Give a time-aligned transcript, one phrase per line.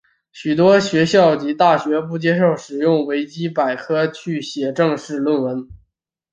[0.31, 5.69] 许多学校及大学不接受使用维基百科去写正式论文。